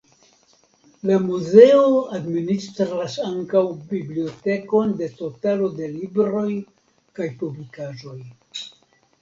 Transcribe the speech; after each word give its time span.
La 1.09 1.17
muzeo 1.25 1.83
administras 2.19 3.17
ankaŭ 3.27 3.63
bibliotekon 3.91 4.97
de 5.03 5.11
totalo 5.21 5.71
de 5.83 5.93
libroj 5.99 6.49
kaj 7.21 7.29
publikaĵoj. 7.45 8.17